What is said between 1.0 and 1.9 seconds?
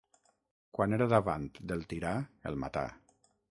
davant del